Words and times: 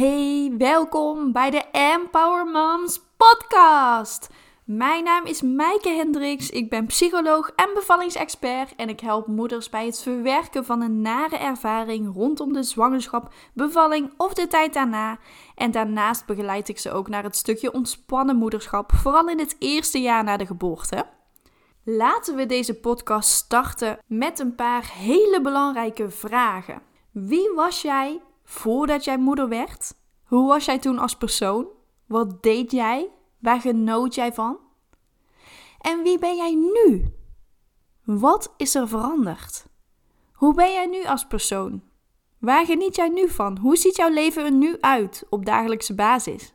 Hey, 0.00 0.54
welkom 0.58 1.32
bij 1.32 1.50
de 1.50 1.64
Empower 1.72 2.46
Moms 2.46 3.00
podcast. 3.16 4.28
Mijn 4.64 5.04
naam 5.04 5.26
is 5.26 5.42
Maaike 5.42 5.88
Hendricks. 5.88 6.50
Ik 6.50 6.70
ben 6.70 6.86
psycholoog 6.86 7.50
en 7.56 7.70
bevallingsexpert 7.74 8.74
en 8.76 8.88
ik 8.88 9.00
help 9.00 9.26
moeders 9.26 9.68
bij 9.68 9.86
het 9.86 10.02
verwerken 10.02 10.64
van 10.64 10.80
een 10.82 11.00
nare 11.00 11.36
ervaring 11.36 12.14
rondom 12.14 12.52
de 12.52 12.62
zwangerschap, 12.62 13.32
bevalling 13.52 14.12
of 14.16 14.34
de 14.34 14.46
tijd 14.46 14.74
daarna. 14.74 15.18
En 15.54 15.70
daarnaast 15.70 16.26
begeleid 16.26 16.68
ik 16.68 16.78
ze 16.78 16.92
ook 16.92 17.08
naar 17.08 17.22
het 17.22 17.36
stukje 17.36 17.72
ontspannen 17.72 18.36
moederschap, 18.36 18.92
vooral 18.94 19.28
in 19.28 19.38
het 19.38 19.56
eerste 19.58 20.00
jaar 20.00 20.24
na 20.24 20.36
de 20.36 20.46
geboorte. 20.46 21.04
Laten 21.84 22.36
we 22.36 22.46
deze 22.46 22.74
podcast 22.74 23.30
starten 23.30 23.98
met 24.06 24.38
een 24.38 24.54
paar 24.54 24.90
hele 24.94 25.40
belangrijke 25.42 26.10
vragen. 26.10 26.82
Wie 27.12 27.50
was 27.54 27.82
jij 27.82 28.20
voordat 28.50 29.04
jij 29.04 29.18
moeder 29.18 29.48
werd? 29.48 29.94
Hoe 30.24 30.48
was 30.48 30.64
jij 30.64 30.78
toen 30.78 30.98
als 30.98 31.16
persoon? 31.16 31.66
Wat 32.06 32.42
deed 32.42 32.70
jij? 32.70 33.08
Waar 33.38 33.60
genoot 33.60 34.14
jij 34.14 34.32
van? 34.32 34.58
En 35.80 36.02
wie 36.02 36.18
ben 36.18 36.36
jij 36.36 36.54
nu? 36.54 37.14
Wat 38.04 38.54
is 38.56 38.74
er 38.74 38.88
veranderd? 38.88 39.66
Hoe 40.32 40.54
ben 40.54 40.72
jij 40.72 40.86
nu 40.86 41.04
als 41.04 41.26
persoon? 41.26 41.82
Waar 42.38 42.66
geniet 42.66 42.96
jij 42.96 43.08
nu 43.08 43.28
van? 43.28 43.58
Hoe 43.58 43.76
ziet 43.76 43.96
jouw 43.96 44.10
leven 44.10 44.44
er 44.44 44.52
nu 44.52 44.76
uit 44.80 45.26
op 45.28 45.44
dagelijkse 45.46 45.94
basis? 45.94 46.54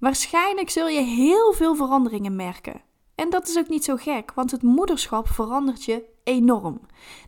Waarschijnlijk 0.00 0.70
zul 0.70 0.88
je 0.88 1.00
heel 1.00 1.52
veel 1.52 1.74
veranderingen 1.74 2.36
merken. 2.36 2.82
En 3.14 3.30
dat 3.30 3.48
is 3.48 3.58
ook 3.58 3.68
niet 3.68 3.84
zo 3.84 3.96
gek, 3.96 4.32
want 4.34 4.50
het 4.50 4.62
moederschap 4.62 5.28
verandert 5.28 5.84
je 5.84 6.04
enorm. 6.28 6.80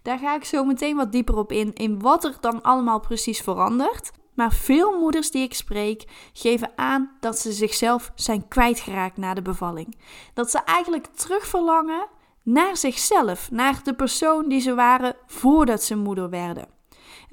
Daar 0.03 0.19
ga 0.19 0.35
ik 0.35 0.45
zo 0.45 0.65
meteen 0.65 0.97
wat 0.97 1.13
dieper 1.13 1.37
op 1.37 1.53
in, 1.53 1.73
in 1.73 2.01
wat 2.01 2.25
er 2.25 2.37
dan 2.41 2.63
allemaal 2.63 3.01
precies 3.01 3.41
verandert. 3.41 4.11
Maar 4.35 4.53
veel 4.53 4.99
moeders 4.99 5.31
die 5.31 5.43
ik 5.43 5.55
spreek 5.55 6.05
geven 6.33 6.73
aan 6.77 7.11
dat 7.21 7.39
ze 7.39 7.53
zichzelf 7.53 8.13
zijn 8.15 8.49
kwijtgeraakt 8.49 9.17
na 9.17 9.35
de 9.35 9.43
bevalling. 9.43 9.97
Dat 10.35 10.51
ze 10.51 10.59
eigenlijk 10.65 11.07
terugverlangen 11.07 12.07
naar 12.43 12.77
zichzelf, 12.77 13.51
naar 13.51 13.81
de 13.83 13.95
persoon 13.95 14.49
die 14.49 14.61
ze 14.61 14.75
waren 14.75 15.17
voordat 15.27 15.83
ze 15.83 15.97
moeder 15.97 16.31
werden. 16.31 16.80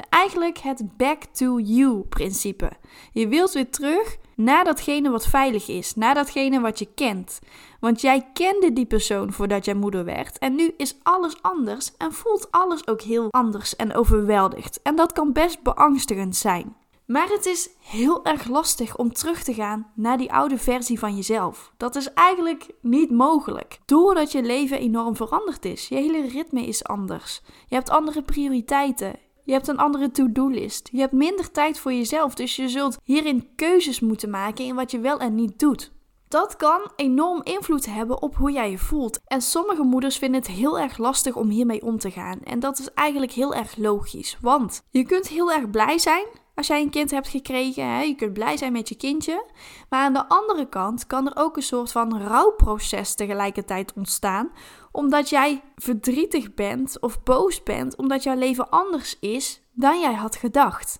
Eigenlijk 0.09 0.57
het 0.57 0.97
back 0.97 1.23
to 1.23 1.59
you 1.59 2.01
principe. 2.01 2.71
Je 3.11 3.27
wilt 3.27 3.51
weer 3.51 3.69
terug 3.69 4.17
naar 4.35 4.63
datgene 4.63 5.09
wat 5.09 5.27
veilig 5.27 5.67
is, 5.67 5.95
naar 5.95 6.13
datgene 6.13 6.59
wat 6.59 6.79
je 6.79 6.87
kent. 6.95 7.39
Want 7.79 8.01
jij 8.01 8.29
kende 8.33 8.73
die 8.73 8.85
persoon 8.85 9.33
voordat 9.33 9.65
jij 9.65 9.73
moeder 9.73 10.05
werd 10.05 10.37
en 10.37 10.55
nu 10.55 10.73
is 10.77 10.95
alles 11.03 11.41
anders 11.41 11.97
en 11.97 12.13
voelt 12.13 12.51
alles 12.51 12.87
ook 12.87 13.01
heel 13.01 13.27
anders 13.31 13.75
en 13.75 13.95
overweldigd. 13.95 14.81
En 14.81 14.95
dat 14.95 15.13
kan 15.13 15.33
best 15.33 15.63
beangstigend 15.63 16.35
zijn. 16.35 16.75
Maar 17.05 17.27
het 17.29 17.45
is 17.45 17.69
heel 17.79 18.25
erg 18.25 18.47
lastig 18.47 18.97
om 18.97 19.13
terug 19.13 19.43
te 19.43 19.53
gaan 19.53 19.91
naar 19.95 20.17
die 20.17 20.33
oude 20.33 20.57
versie 20.57 20.99
van 20.99 21.15
jezelf. 21.15 21.71
Dat 21.77 21.95
is 21.95 22.13
eigenlijk 22.13 22.69
niet 22.81 23.11
mogelijk. 23.11 23.79
Doordat 23.85 24.31
je 24.31 24.41
leven 24.41 24.79
enorm 24.79 25.15
veranderd 25.15 25.65
is. 25.65 25.87
Je 25.87 25.95
hele 25.95 26.27
ritme 26.27 26.65
is 26.65 26.83
anders. 26.83 27.41
Je 27.67 27.75
hebt 27.75 27.89
andere 27.89 28.21
prioriteiten. 28.21 29.19
Je 29.47 29.53
hebt 29.53 29.67
een 29.67 29.77
andere 29.77 30.11
to-do-list. 30.11 30.89
Je 30.91 30.99
hebt 30.99 31.11
minder 31.11 31.51
tijd 31.51 31.79
voor 31.79 31.93
jezelf. 31.93 32.33
Dus 32.35 32.55
je 32.55 32.69
zult 32.69 32.97
hierin 33.03 33.49
keuzes 33.55 33.99
moeten 33.99 34.29
maken 34.29 34.65
in 34.65 34.75
wat 34.75 34.91
je 34.91 34.99
wel 34.99 35.19
en 35.19 35.35
niet 35.35 35.59
doet. 35.59 35.91
Dat 36.27 36.55
kan 36.55 36.91
enorm 36.95 37.41
invloed 37.43 37.85
hebben 37.85 38.21
op 38.21 38.35
hoe 38.35 38.51
jij 38.51 38.71
je 38.71 38.77
voelt. 38.77 39.19
En 39.25 39.41
sommige 39.41 39.83
moeders 39.83 40.17
vinden 40.17 40.41
het 40.41 40.49
heel 40.49 40.79
erg 40.79 40.97
lastig 40.97 41.35
om 41.35 41.49
hiermee 41.49 41.81
om 41.81 41.97
te 41.97 42.11
gaan. 42.11 42.39
En 42.43 42.59
dat 42.59 42.79
is 42.79 42.93
eigenlijk 42.93 43.31
heel 43.31 43.53
erg 43.53 43.77
logisch. 43.77 44.37
Want 44.41 44.81
je 44.89 45.03
kunt 45.03 45.27
heel 45.27 45.51
erg 45.51 45.69
blij 45.69 45.97
zijn 45.97 46.25
als 46.57 46.67
jij 46.67 46.81
een 46.81 46.89
kind 46.89 47.11
hebt 47.11 47.27
gekregen. 47.27 47.85
Hè? 47.85 48.01
Je 48.01 48.15
kunt 48.15 48.33
blij 48.33 48.57
zijn 48.57 48.71
met 48.71 48.89
je 48.89 48.95
kindje. 48.95 49.45
Maar 49.89 49.99
aan 49.99 50.13
de 50.13 50.27
andere 50.27 50.69
kant 50.69 51.07
kan 51.07 51.27
er 51.27 51.43
ook 51.43 51.55
een 51.55 51.61
soort 51.63 51.91
van 51.91 52.21
rouwproces 52.21 53.15
tegelijkertijd 53.15 53.93
ontstaan. 53.93 54.51
Omdat 54.91 55.29
jij 55.29 55.61
verdrietig 55.75 56.53
bent 56.53 56.99
of 56.99 57.23
boos 57.23 57.63
bent, 57.63 57.95
omdat 57.95 58.23
jouw 58.23 58.35
leven 58.35 58.69
anders 58.69 59.19
is 59.19 59.61
dan 59.73 59.99
jij 59.99 60.13
had 60.13 60.35
gedacht. 60.35 60.99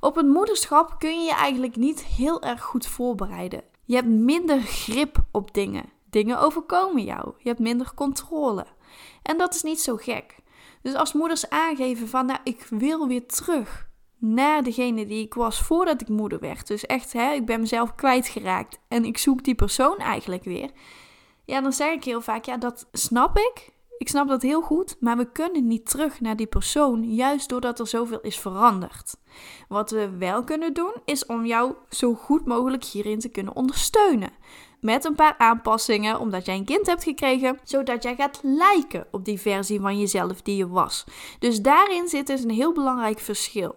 Op 0.00 0.16
het 0.16 0.26
moederschap 0.26 0.98
kun 0.98 1.20
je 1.20 1.24
je 1.24 1.34
eigenlijk 1.34 1.76
niet 1.76 2.04
heel 2.04 2.42
erg 2.42 2.62
goed 2.62 2.86
voorbereiden. 2.86 3.62
Je 3.84 3.94
hebt 3.94 4.08
minder 4.08 4.60
grip 4.60 5.16
op 5.32 5.54
dingen. 5.54 5.84
Dingen 6.10 6.40
overkomen 6.40 7.04
jou. 7.04 7.32
Je 7.38 7.48
hebt 7.48 7.60
minder 7.60 7.94
controle. 7.94 8.66
En 9.22 9.38
dat 9.38 9.54
is 9.54 9.62
niet 9.62 9.80
zo 9.80 9.96
gek. 9.96 10.36
Dus 10.82 10.94
als 10.94 11.12
moeders 11.12 11.50
aangeven 11.50 12.08
van, 12.08 12.26
nou, 12.26 12.38
ik 12.44 12.66
wil 12.70 13.08
weer 13.08 13.26
terug 13.26 13.86
naar 14.34 14.62
degene 14.62 15.06
die 15.06 15.24
ik 15.24 15.34
was 15.34 15.60
voordat 15.60 16.00
ik 16.00 16.08
moeder 16.08 16.38
werd. 16.38 16.66
Dus 16.66 16.86
echt, 16.86 17.12
hè, 17.12 17.32
ik 17.32 17.46
ben 17.46 17.60
mezelf 17.60 17.94
kwijtgeraakt 17.94 18.78
en 18.88 19.04
ik 19.04 19.18
zoek 19.18 19.44
die 19.44 19.54
persoon 19.54 19.96
eigenlijk 19.96 20.44
weer. 20.44 20.70
Ja, 21.44 21.60
dan 21.60 21.72
zeg 21.72 21.92
ik 21.92 22.04
heel 22.04 22.20
vaak, 22.20 22.44
ja, 22.44 22.56
dat 22.56 22.88
snap 22.92 23.38
ik. 23.38 23.74
Ik 23.98 24.08
snap 24.08 24.28
dat 24.28 24.42
heel 24.42 24.62
goed, 24.62 24.96
maar 25.00 25.16
we 25.16 25.32
kunnen 25.32 25.66
niet 25.66 25.90
terug 25.90 26.20
naar 26.20 26.36
die 26.36 26.46
persoon, 26.46 27.14
juist 27.14 27.48
doordat 27.48 27.78
er 27.78 27.86
zoveel 27.86 28.20
is 28.20 28.38
veranderd. 28.38 29.16
Wat 29.68 29.90
we 29.90 30.16
wel 30.18 30.44
kunnen 30.44 30.74
doen, 30.74 30.92
is 31.04 31.26
om 31.26 31.46
jou 31.46 31.74
zo 31.88 32.14
goed 32.14 32.46
mogelijk 32.46 32.84
hierin 32.84 33.18
te 33.18 33.28
kunnen 33.28 33.56
ondersteunen. 33.56 34.30
Met 34.80 35.04
een 35.04 35.14
paar 35.14 35.34
aanpassingen, 35.38 36.20
omdat 36.20 36.46
jij 36.46 36.56
een 36.56 36.64
kind 36.64 36.86
hebt 36.86 37.02
gekregen, 37.02 37.58
zodat 37.64 38.02
jij 38.02 38.14
gaat 38.14 38.40
lijken 38.42 39.06
op 39.10 39.24
die 39.24 39.40
versie 39.40 39.80
van 39.80 39.98
jezelf 39.98 40.42
die 40.42 40.56
je 40.56 40.68
was. 40.68 41.04
Dus 41.38 41.60
daarin 41.60 42.08
zit 42.08 42.26
dus 42.26 42.42
een 42.42 42.50
heel 42.50 42.72
belangrijk 42.72 43.18
verschil. 43.18 43.74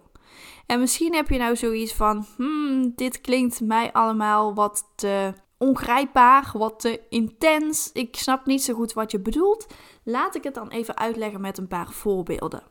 En 0.69 0.79
misschien 0.79 1.13
heb 1.13 1.29
je 1.29 1.37
nou 1.37 1.55
zoiets 1.55 1.93
van: 1.93 2.25
hmm, 2.35 2.91
dit 2.95 3.21
klinkt 3.21 3.61
mij 3.61 3.91
allemaal 3.91 4.53
wat 4.53 4.91
te 4.95 5.33
ongrijpbaar, 5.57 6.51
wat 6.53 6.79
te 6.79 7.01
intens. 7.09 7.91
Ik 7.93 8.15
snap 8.15 8.45
niet 8.45 8.63
zo 8.63 8.73
goed 8.73 8.93
wat 8.93 9.11
je 9.11 9.19
bedoelt. 9.19 9.67
Laat 10.03 10.35
ik 10.35 10.43
het 10.43 10.53
dan 10.53 10.69
even 10.69 10.97
uitleggen 10.97 11.41
met 11.41 11.57
een 11.57 11.67
paar 11.67 11.91
voorbeelden. 11.91 12.63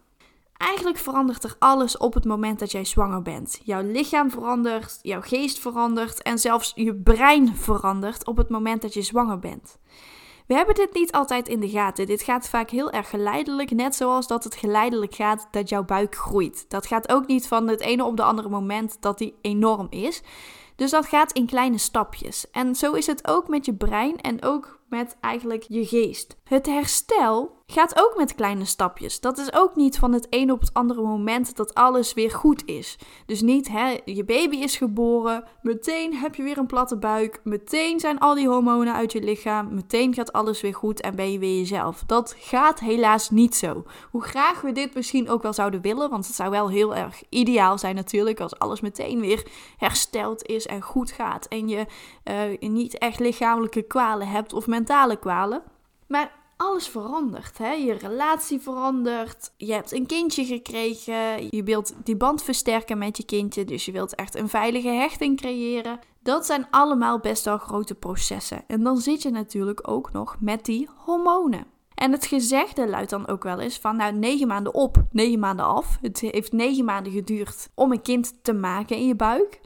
Eigenlijk 0.56 0.98
verandert 0.98 1.44
er 1.44 1.56
alles 1.58 1.97
op 1.97 2.14
het 2.14 2.25
moment 2.25 2.58
dat 2.58 2.70
jij 2.70 2.84
zwanger 2.84 3.22
bent. 3.22 3.60
Jouw 3.64 3.82
lichaam 3.82 4.31
verandert, 4.31 4.98
jouw 5.03 5.20
geest 5.20 5.58
verandert 5.58 6.22
en 6.22 6.38
zelfs 6.38 6.72
je 6.75 6.94
brein 6.94 7.56
verandert 7.56 8.26
op 8.26 8.37
het 8.37 8.48
moment 8.48 8.82
dat 8.82 8.94
je 8.94 9.03
zwanger 9.03 9.38
bent. 9.38 9.78
We 10.48 10.54
hebben 10.54 10.75
dit 10.75 10.94
niet 10.94 11.12
altijd 11.12 11.48
in 11.48 11.60
de 11.60 11.69
gaten. 11.69 12.06
Dit 12.06 12.22
gaat 12.22 12.48
vaak 12.48 12.70
heel 12.70 12.91
erg 12.91 13.10
geleidelijk, 13.10 13.70
net 13.70 13.94
zoals 13.94 14.26
dat 14.26 14.44
het 14.44 14.54
geleidelijk 14.54 15.14
gaat 15.14 15.48
dat 15.50 15.69
jouw 15.69 15.84
buik 15.84 16.14
groeit. 16.14 16.64
Dat 16.69 16.86
gaat 16.86 17.09
ook 17.09 17.26
niet 17.26 17.48
van 17.48 17.69
het 17.69 17.81
ene 17.81 18.04
op 18.04 18.16
de 18.16 18.22
andere 18.22 18.48
moment 18.48 18.97
dat 19.00 19.19
die 19.19 19.34
enorm 19.41 19.87
is. 19.91 20.22
Dus 20.76 20.91
dat 20.91 21.06
gaat 21.06 21.32
in 21.32 21.47
kleine 21.47 21.78
stapjes. 21.78 22.50
En 22.50 22.75
zo 22.75 22.92
is 22.92 23.06
het 23.06 23.28
ook 23.28 23.48
met 23.48 23.64
je 23.64 23.75
brein 23.75 24.20
en 24.20 24.42
ook 24.44 24.81
met 24.88 25.16
eigenlijk 25.20 25.64
je 25.69 25.87
geest. 25.87 26.37
Het 26.44 26.66
herstel 26.66 27.57
gaat 27.73 27.97
ook 27.97 28.15
met 28.17 28.34
kleine 28.34 28.65
stapjes. 28.65 29.21
Dat 29.21 29.39
is 29.39 29.53
ook 29.53 29.77
niet 29.77 29.99
van 29.99 30.12
het 30.12 30.27
een 30.31 30.53
op 30.53 30.61
het 30.61 30.75
andere 30.75 31.03
moment 31.03 31.56
dat 31.56 31.75
alles 31.75 32.15
weer 32.15 32.31
goed 32.31 32.62
is. 32.67 32.99
Dus 33.27 33.41
niet, 33.41 33.69
hè, 33.69 33.97
je 34.05 34.25
baby 34.25 34.56
is 34.56 34.77
geboren, 34.77 35.45
meteen 35.62 36.15
heb 36.15 36.34
je 36.34 36.43
weer 36.43 36.59
een 36.59 36.67
platte 36.67 36.97
buik, 36.97 37.41
meteen 37.45 38.01
zijn 38.01 38.19
al 38.19 38.34
die 38.34 38.49
hormonen 38.49 38.95
uit 38.95 39.12
je 39.12 39.23
lichaam, 39.23 39.75
meteen 39.75 40.15
gaat 40.15 40.33
alles 40.33 40.61
weer 40.61 40.75
goed 40.75 41.01
en 41.01 41.17
ben 41.17 41.33
je 41.33 41.39
weer 41.39 41.59
jezelf. 41.59 42.03
Dat 42.06 42.34
gaat 42.39 42.81
helaas 42.81 43.31
niet 43.31 43.56
zo. 43.56 43.85
Hoe 44.11 44.23
graag 44.23 44.61
we 44.61 44.73
dit 44.73 44.95
misschien 44.95 45.29
ook 45.29 45.43
wel 45.43 45.53
zouden 45.53 45.81
willen, 45.81 46.11
want 46.11 46.27
het 46.27 46.35
zou 46.35 46.50
wel 46.50 46.71
heel 46.71 46.95
erg 46.95 47.23
ideaal 47.29 47.79
zijn 47.79 47.95
natuurlijk 47.95 48.41
als 48.41 48.59
alles 48.59 48.81
meteen 48.81 49.21
weer 49.21 49.47
hersteld 49.77 50.47
is 50.47 50.67
en 50.67 50.83
goed 50.83 51.11
gaat 51.11 51.47
en 51.47 51.69
je 51.69 51.87
uh, 52.61 52.71
niet 52.71 52.99
echt 52.99 53.21
lichamelijke 53.21 53.83
kwalen 53.83 54.29
hebt 54.29 54.53
of 54.53 54.67
mentale 54.67 55.17
kwalen. 55.17 55.62
Maar 56.06 56.38
alles 56.58 56.88
verandert. 56.88 57.58
Hè? 57.58 57.72
Je 57.72 57.92
relatie 57.92 58.60
verandert. 58.60 59.52
Je 59.56 59.72
hebt 59.72 59.92
een 59.92 60.06
kindje 60.06 60.44
gekregen. 60.44 61.46
Je 61.50 61.62
wilt 61.62 61.94
die 62.04 62.16
band 62.16 62.42
versterken 62.42 62.98
met 62.98 63.16
je 63.16 63.24
kindje. 63.24 63.64
Dus 63.64 63.84
je 63.84 63.92
wilt 63.92 64.14
echt 64.14 64.34
een 64.34 64.48
veilige 64.48 64.88
hechting 64.88 65.36
creëren. 65.36 65.99
Dat 66.22 66.46
zijn 66.46 66.66
allemaal 66.70 67.19
best 67.19 67.44
wel 67.44 67.58
grote 67.58 67.94
processen. 67.94 68.64
En 68.66 68.82
dan 68.82 68.96
zit 68.96 69.22
je 69.22 69.31
natuurlijk 69.31 69.88
ook 69.88 70.12
nog 70.12 70.37
met 70.40 70.64
die 70.64 70.88
hormonen. 70.96 71.66
En 71.94 72.12
het 72.12 72.26
gezegde 72.26 72.88
luidt 72.88 73.11
dan 73.11 73.28
ook 73.28 73.43
wel 73.43 73.61
eens 73.61 73.78
van 73.78 73.96
nou 73.96 74.12
negen 74.12 74.46
maanden 74.46 74.75
op, 74.75 75.04
negen 75.11 75.38
maanden 75.38 75.66
af. 75.66 75.99
Het 76.00 76.20
heeft 76.20 76.52
negen 76.52 76.84
maanden 76.84 77.12
geduurd 77.12 77.69
om 77.75 77.93
een 77.93 78.02
kind 78.02 78.34
te 78.43 78.52
maken 78.52 78.96
in 78.96 79.06
je 79.06 79.16
buik. 79.16 79.61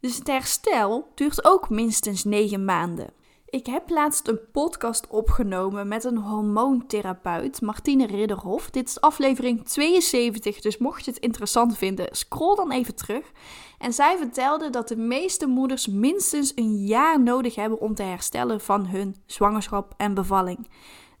Dus 0.00 0.16
het 0.16 0.26
herstel 0.26 1.08
duurt 1.14 1.44
ook 1.44 1.70
minstens 1.70 2.24
negen 2.24 2.64
maanden. 2.64 3.12
Ik 3.54 3.66
heb 3.66 3.90
laatst 3.90 4.28
een 4.28 4.40
podcast 4.52 5.06
opgenomen 5.06 5.88
met 5.88 6.04
een 6.04 6.16
hormoontherapeut, 6.16 7.60
Martine 7.60 8.06
Ridderhof. 8.06 8.70
Dit 8.70 8.88
is 8.88 9.00
aflevering 9.00 9.68
72, 9.68 10.60
dus 10.60 10.78
mocht 10.78 11.04
je 11.04 11.10
het 11.10 11.20
interessant 11.20 11.78
vinden, 11.78 12.08
scroll 12.10 12.56
dan 12.56 12.72
even 12.72 12.94
terug. 12.94 13.32
En 13.78 13.92
zij 13.92 14.16
vertelde 14.16 14.70
dat 14.70 14.88
de 14.88 14.96
meeste 14.96 15.46
moeders 15.46 15.86
minstens 15.86 16.52
een 16.54 16.76
jaar 16.86 17.22
nodig 17.22 17.54
hebben 17.54 17.80
om 17.80 17.94
te 17.94 18.02
herstellen 18.02 18.60
van 18.60 18.86
hun 18.86 19.16
zwangerschap 19.26 19.94
en 19.96 20.14
bevalling. 20.14 20.68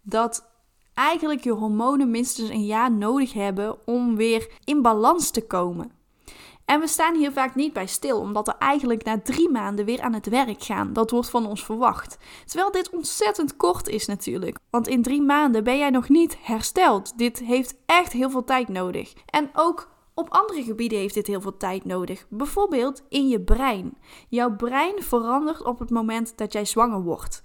Dat 0.02 0.50
eigenlijk 0.94 1.44
je 1.44 1.52
hormonen 1.52 2.10
minstens 2.10 2.48
een 2.48 2.66
jaar 2.66 2.92
nodig 2.92 3.32
hebben 3.32 3.86
om 3.86 4.16
weer 4.16 4.48
in 4.64 4.82
balans 4.82 5.30
te 5.30 5.46
komen. 5.46 5.93
En 6.64 6.80
we 6.80 6.86
staan 6.86 7.16
hier 7.16 7.32
vaak 7.32 7.54
niet 7.54 7.72
bij 7.72 7.86
stil, 7.86 8.18
omdat 8.18 8.46
we 8.46 8.52
eigenlijk 8.58 9.04
na 9.04 9.20
drie 9.20 9.50
maanden 9.50 9.84
weer 9.84 10.00
aan 10.00 10.12
het 10.12 10.28
werk 10.28 10.62
gaan. 10.62 10.92
Dat 10.92 11.10
wordt 11.10 11.30
van 11.30 11.46
ons 11.46 11.64
verwacht. 11.64 12.16
Terwijl 12.44 12.70
dit 12.70 12.90
ontzettend 12.90 13.56
kort 13.56 13.88
is 13.88 14.06
natuurlijk. 14.06 14.58
Want 14.70 14.88
in 14.88 15.02
drie 15.02 15.22
maanden 15.22 15.64
ben 15.64 15.78
jij 15.78 15.90
nog 15.90 16.08
niet 16.08 16.36
hersteld. 16.40 17.18
Dit 17.18 17.38
heeft 17.38 17.76
echt 17.86 18.12
heel 18.12 18.30
veel 18.30 18.44
tijd 18.44 18.68
nodig. 18.68 19.12
En 19.26 19.50
ook 19.54 19.92
op 20.14 20.30
andere 20.30 20.62
gebieden 20.62 20.98
heeft 20.98 21.14
dit 21.14 21.26
heel 21.26 21.40
veel 21.40 21.56
tijd 21.56 21.84
nodig. 21.84 22.26
Bijvoorbeeld 22.28 23.02
in 23.08 23.28
je 23.28 23.40
brein. 23.40 23.98
Jouw 24.28 24.56
brein 24.56 25.02
verandert 25.02 25.62
op 25.62 25.78
het 25.78 25.90
moment 25.90 26.36
dat 26.36 26.52
jij 26.52 26.64
zwanger 26.64 27.02
wordt. 27.02 27.40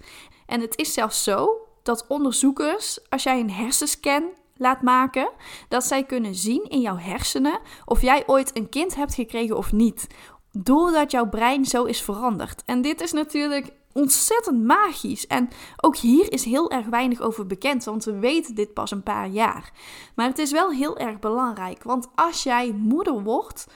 En 0.46 0.60
het 0.60 0.78
is 0.78 0.92
zelfs 0.92 1.22
zo 1.22 1.68
dat 1.82 2.04
onderzoekers, 2.08 3.08
als 3.08 3.22
jij 3.22 3.40
een 3.40 3.50
hersenscan 3.50 4.24
laat 4.60 4.82
maken, 4.82 5.30
dat 5.68 5.84
zij 5.84 6.04
kunnen 6.04 6.34
zien 6.34 6.64
in 6.68 6.80
jouw 6.80 6.96
hersenen 6.96 7.58
of 7.84 8.02
jij 8.02 8.22
ooit 8.26 8.56
een 8.56 8.68
kind 8.68 8.94
hebt 8.94 9.14
gekregen 9.14 9.56
of 9.56 9.72
niet. 9.72 10.06
Doordat 10.52 11.10
jouw 11.10 11.28
brein 11.28 11.64
zo 11.64 11.84
is 11.84 12.02
veranderd. 12.02 12.62
En 12.66 12.82
dit 12.82 13.00
is 13.00 13.12
natuurlijk 13.12 13.72
ontzettend 13.92 14.64
magisch. 14.64 15.26
En 15.26 15.48
ook 15.76 15.96
hier 15.96 16.32
is 16.32 16.44
heel 16.44 16.70
erg 16.70 16.86
weinig 16.86 17.20
over 17.20 17.46
bekend, 17.46 17.84
want 17.84 18.04
we 18.04 18.18
weten 18.18 18.54
dit 18.54 18.74
pas 18.74 18.90
een 18.90 19.02
paar 19.02 19.28
jaar. 19.28 19.72
Maar 20.14 20.26
het 20.26 20.38
is 20.38 20.50
wel 20.50 20.70
heel 20.70 20.98
erg 20.98 21.18
belangrijk, 21.18 21.82
want 21.82 22.08
als 22.14 22.42
jij 22.42 22.72
moeder 22.72 23.22
wordt, 23.22 23.66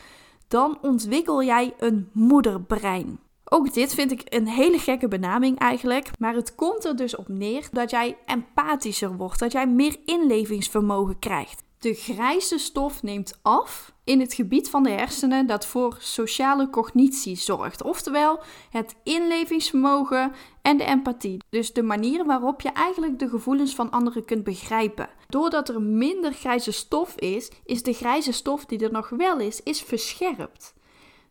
dan 0.48 0.78
ontwikkel 0.80 1.42
jij 1.42 1.74
een 1.78 2.08
moederbrein. 2.12 3.18
Ook 3.54 3.74
dit 3.74 3.94
vind 3.94 4.10
ik 4.12 4.22
een 4.24 4.48
hele 4.48 4.78
gekke 4.78 5.08
benaming 5.08 5.58
eigenlijk. 5.58 6.10
Maar 6.18 6.34
het 6.34 6.54
komt 6.54 6.84
er 6.84 6.96
dus 6.96 7.16
op 7.16 7.28
neer 7.28 7.68
dat 7.72 7.90
jij 7.90 8.16
empathischer 8.26 9.16
wordt. 9.16 9.38
Dat 9.38 9.52
jij 9.52 9.66
meer 9.66 9.96
inlevingsvermogen 10.04 11.18
krijgt. 11.18 11.62
De 11.78 11.94
grijze 11.94 12.58
stof 12.58 13.02
neemt 13.02 13.38
af 13.42 13.92
in 14.04 14.20
het 14.20 14.34
gebied 14.34 14.70
van 14.70 14.82
de 14.82 14.90
hersenen 14.90 15.46
dat 15.46 15.66
voor 15.66 15.96
sociale 15.98 16.70
cognitie 16.70 17.36
zorgt. 17.36 17.82
Oftewel 17.82 18.40
het 18.70 18.94
inlevingsvermogen 19.02 20.32
en 20.62 20.76
de 20.76 20.84
empathie. 20.84 21.38
Dus 21.48 21.72
de 21.72 21.82
manier 21.82 22.24
waarop 22.24 22.60
je 22.60 22.70
eigenlijk 22.70 23.18
de 23.18 23.28
gevoelens 23.28 23.74
van 23.74 23.90
anderen 23.90 24.24
kunt 24.24 24.44
begrijpen. 24.44 25.08
Doordat 25.28 25.68
er 25.68 25.82
minder 25.82 26.32
grijze 26.32 26.72
stof 26.72 27.14
is, 27.16 27.50
is 27.64 27.82
de 27.82 27.92
grijze 27.92 28.32
stof 28.32 28.64
die 28.64 28.84
er 28.84 28.92
nog 28.92 29.08
wel 29.08 29.38
is, 29.38 29.62
is 29.62 29.82
verscherpt. 29.82 30.74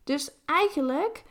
Dus 0.04 0.32
eigenlijk 0.46 1.24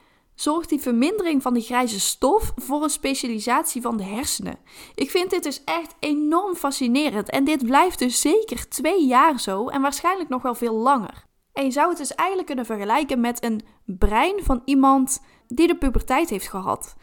zorgt 0.43 0.69
die 0.69 0.81
vermindering 0.81 1.43
van 1.43 1.55
de 1.55 1.61
grijze 1.61 2.01
stof 2.01 2.53
voor 2.57 2.83
een 2.83 2.91
specialisatie 2.91 3.83
van 3.83 3.97
de 3.97 4.03
hersenen. 4.03 4.59
Ik 4.95 5.11
vind 5.11 5.31
dit 5.31 5.43
dus 5.43 5.65
echt 5.65 5.95
enorm 5.99 6.55
fascinerend 6.55 7.31
en 7.31 7.45
dit 7.45 7.67
blijft 7.67 7.99
dus 7.99 8.21
zeker 8.21 8.69
twee 8.69 9.07
jaar 9.07 9.41
zo 9.41 9.69
en 9.69 9.81
waarschijnlijk 9.81 10.29
nog 10.29 10.43
wel 10.43 10.55
veel 10.55 10.75
langer. 10.75 11.25
En 11.53 11.65
je 11.65 11.71
zou 11.71 11.89
het 11.89 11.99
dus 11.99 12.15
eigenlijk 12.15 12.49
kunnen 12.49 12.67
vergelijken 12.67 13.21
met 13.21 13.45
een 13.45 13.63
brein 13.85 14.43
van 14.43 14.63
iemand 14.65 15.23
die 15.47 15.67
de 15.67 15.77
puberteit 15.77 16.31
heeft 16.31 16.49
gehad. 16.49 16.97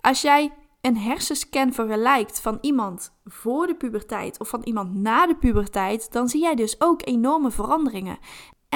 Als 0.00 0.20
jij 0.20 0.52
een 0.80 0.96
hersenscan 0.96 1.72
vergelijkt 1.72 2.40
van 2.40 2.58
iemand 2.60 3.18
voor 3.24 3.66
de 3.66 3.74
puberteit 3.76 4.40
of 4.40 4.48
van 4.48 4.62
iemand 4.62 4.94
na 4.94 5.26
de 5.26 5.36
puberteit, 5.36 6.12
dan 6.12 6.28
zie 6.28 6.40
jij 6.40 6.54
dus 6.54 6.80
ook 6.80 7.06
enorme 7.06 7.50
veranderingen. 7.50 8.18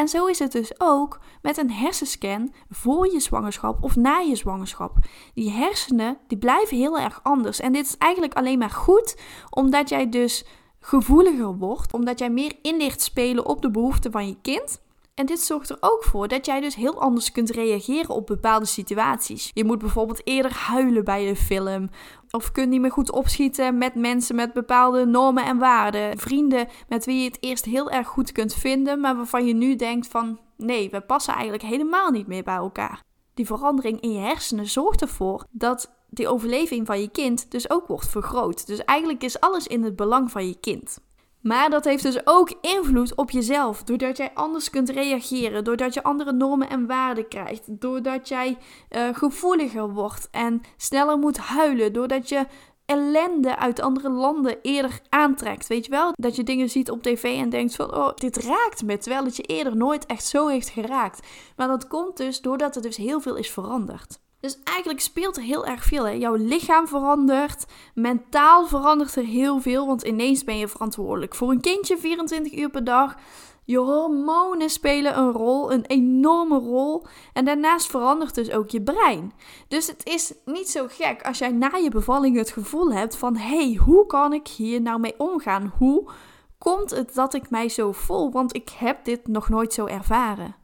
En 0.00 0.08
zo 0.08 0.26
is 0.26 0.38
het 0.38 0.52
dus 0.52 0.73
ook 0.79 1.20
met 1.43 1.56
een 1.56 1.70
hersenscan 1.70 2.52
voor 2.70 3.12
je 3.12 3.20
zwangerschap 3.20 3.82
of 3.82 3.97
na 3.97 4.19
je 4.19 4.37
zwangerschap. 4.37 4.97
Die 5.35 5.50
hersenen 5.50 6.19
die 6.26 6.38
blijven 6.38 6.76
heel 6.76 6.99
erg 6.99 7.20
anders. 7.23 7.61
En 7.61 7.73
dit 7.73 7.87
is 7.87 7.97
eigenlijk 7.97 8.35
alleen 8.35 8.58
maar 8.58 8.70
goed 8.70 9.17
omdat 9.50 9.88
jij 9.88 10.08
dus 10.08 10.44
gevoeliger 10.81 11.56
wordt, 11.56 11.93
omdat 11.93 12.19
jij 12.19 12.31
meer 12.31 12.52
in 12.62 12.93
spelen 12.97 13.47
op 13.47 13.62
de 13.62 13.70
behoeften 13.70 14.12
van 14.12 14.26
je 14.26 14.37
kind. 14.43 14.81
En 15.14 15.26
dit 15.26 15.40
zorgt 15.40 15.70
er 15.70 15.76
ook 15.80 16.04
voor 16.04 16.28
dat 16.28 16.46
jij 16.46 16.60
dus 16.60 16.74
heel 16.74 17.00
anders 17.00 17.32
kunt 17.32 17.50
reageren 17.50 18.14
op 18.14 18.26
bepaalde 18.26 18.66
situaties. 18.66 19.50
Je 19.54 19.64
moet 19.64 19.78
bijvoorbeeld 19.78 20.26
eerder 20.26 20.52
huilen 20.52 21.04
bij 21.04 21.28
een 21.28 21.36
film. 21.36 21.90
Of 22.30 22.52
kunt 22.52 22.68
niet 22.68 22.80
meer 22.80 22.92
goed 22.92 23.12
opschieten 23.12 23.78
met 23.78 23.94
mensen 23.94 24.36
met 24.36 24.52
bepaalde 24.52 25.06
normen 25.06 25.44
en 25.44 25.58
waarden. 25.58 26.18
Vrienden 26.18 26.68
met 26.88 27.04
wie 27.04 27.18
je 27.18 27.24
het 27.24 27.38
eerst 27.40 27.64
heel 27.64 27.90
erg 27.90 28.08
goed 28.08 28.32
kunt 28.32 28.54
vinden, 28.54 29.00
maar 29.00 29.16
waarvan 29.16 29.46
je 29.46 29.54
nu 29.54 29.76
denkt 29.76 30.06
van 30.06 30.38
nee, 30.56 30.90
we 30.90 31.00
passen 31.00 31.32
eigenlijk 31.32 31.62
helemaal 31.62 32.10
niet 32.10 32.26
meer 32.26 32.42
bij 32.42 32.54
elkaar. 32.54 33.02
Die 33.34 33.46
verandering 33.46 34.00
in 34.00 34.12
je 34.12 34.18
hersenen 34.18 34.66
zorgt 34.66 35.00
ervoor 35.00 35.44
dat 35.50 35.90
die 36.10 36.28
overleving 36.28 36.86
van 36.86 37.00
je 37.00 37.08
kind 37.08 37.50
dus 37.50 37.70
ook 37.70 37.86
wordt 37.86 38.08
vergroot. 38.08 38.66
Dus 38.66 38.84
eigenlijk 38.84 39.22
is 39.22 39.40
alles 39.40 39.66
in 39.66 39.82
het 39.82 39.96
belang 39.96 40.30
van 40.30 40.46
je 40.46 40.60
kind. 40.60 40.98
Maar 41.42 41.70
dat 41.70 41.84
heeft 41.84 42.02
dus 42.02 42.26
ook 42.26 42.52
invloed 42.60 43.14
op 43.14 43.31
jezelf. 43.31 43.82
Doordat 43.82 44.16
jij 44.16 44.31
anders 44.34 44.70
kunt 44.70 44.88
reageren. 44.88 45.64
Doordat 45.64 45.94
je 45.94 46.02
andere 46.02 46.32
normen 46.32 46.69
en 46.69 46.87
waarden 46.87 47.28
krijgt. 47.28 47.81
Doordat 47.81 48.28
jij 48.28 48.58
uh, 48.90 49.08
gevoeliger 49.12 49.92
wordt 49.92 50.28
en 50.31 50.60
sneller 50.76 51.19
moet 51.19 51.37
huilen. 51.37 51.92
Doordat 51.92 52.28
je 52.28 52.46
ellende 52.87 53.56
uit 53.56 53.81
andere 53.81 54.10
landen 54.10 54.58
eerder 54.62 55.00
aantrekt. 55.08 55.66
Weet 55.66 55.84
je 55.84 55.90
wel? 55.90 56.12
Dat 56.12 56.37
je 56.37 56.42
dingen 56.42 56.70
ziet 56.70 56.90
op 56.90 57.02
tv 57.02 57.38
en 57.38 57.50
denkt 57.50 57.75
van, 57.75 57.94
oh, 57.94 58.14
dit 58.14 58.37
raakt 58.37 58.82
me. 58.82 58.98
Terwijl 58.98 59.25
het 59.25 59.37
je 59.37 59.42
eerder 59.42 59.76
nooit 59.76 60.06
echt 60.06 60.25
zo 60.25 60.48
heeft 60.48 60.69
geraakt. 60.69 61.26
Maar 61.56 61.69
dat 61.69 61.88
komt 61.88 62.16
dus 62.16 62.40
doordat 62.40 62.76
er 62.76 62.82
dus 62.82 62.96
heel 62.96 63.20
veel 63.20 63.37
is 63.37 63.50
veranderd. 63.50 64.20
Dus 64.40 64.58
eigenlijk 64.64 65.00
speelt 65.00 65.37
er 65.37 65.42
heel 65.42 65.66
erg 65.66 65.84
veel. 65.84 66.04
Hè? 66.06 66.12
Jouw 66.12 66.34
lichaam 66.34 66.88
verandert, 66.88 67.66
mentaal 67.94 68.66
verandert 68.66 69.16
er 69.16 69.25
heel 69.25 69.60
veel, 69.60 69.87
want 69.87 70.02
ineens 70.02 70.44
ben 70.44 70.58
je 70.58 70.69
verantwoordelijk 70.69 71.34
voor 71.34 71.50
een 71.50 71.60
kindje 71.60 71.98
24 71.98 72.52
uur 72.52 72.70
per 72.70 72.84
dag. 72.84 73.16
Je 73.64 73.78
hormonen 73.78 74.70
spelen 74.70 75.19
een 75.19 75.32
rol, 75.32 75.72
een 75.72 75.84
enorme 75.87 76.58
rol. 76.58 77.06
En 77.32 77.44
daarnaast 77.44 77.87
verandert 77.87 78.34
dus 78.34 78.50
ook 78.50 78.70
je 78.70 78.82
brein. 78.82 79.32
Dus 79.69 79.87
het 79.87 80.06
is 80.06 80.34
niet 80.44 80.70
zo 80.70 80.87
gek 80.88 81.22
als 81.22 81.38
jij 81.38 81.50
na 81.50 81.76
je 81.76 81.90
bevalling 81.90 82.37
het 82.37 82.50
gevoel 82.50 82.92
hebt 82.92 83.16
van: 83.16 83.37
hey, 83.37 83.78
hoe 83.84 84.06
kan 84.06 84.32
ik 84.32 84.48
hier 84.48 84.81
nou 84.81 85.00
mee 85.00 85.14
omgaan? 85.19 85.72
Hoe 85.78 86.10
komt 86.58 86.90
het 86.90 87.14
dat 87.14 87.34
ik 87.34 87.50
mij 87.50 87.69
zo 87.69 87.92
voel? 87.92 88.32
Want 88.32 88.54
ik 88.54 88.69
heb 88.69 89.04
dit 89.04 89.26
nog 89.26 89.48
nooit 89.48 89.72
zo 89.72 89.87
ervaren. 89.87 90.54